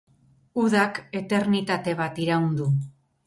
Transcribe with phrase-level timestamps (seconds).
[0.61, 2.71] Udak eternitate bat iraun du.